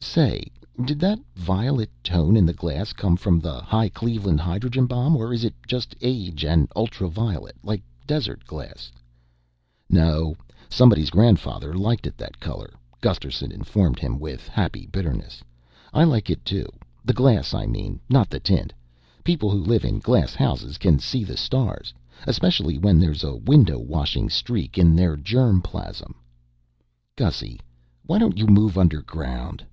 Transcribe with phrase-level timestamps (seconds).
[0.00, 0.50] "Say,
[0.82, 5.32] did that violet tone in the glass come from the high Cleveland hydrogen bomb or
[5.32, 8.92] is it just age and ultraviolet, like desert glass?"
[9.90, 10.34] "No,
[10.68, 15.42] somebody's grandfather liked it that color," Gusterson informed him with happy bitterness.
[15.92, 16.66] "I like it too
[17.04, 18.72] the glass, I mean, not the tint.
[19.24, 21.92] People who live in glass houses can see the stars
[22.26, 26.14] especially when there's a window washing streak in their germ plasm."
[27.16, 27.60] "Gussy,
[28.04, 29.64] why don't you move underground?"